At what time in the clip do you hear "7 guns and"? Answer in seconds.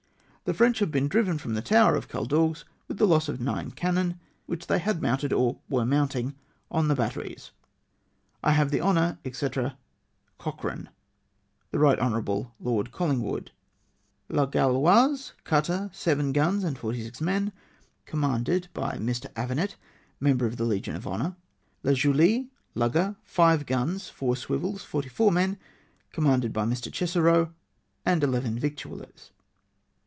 15.93-16.77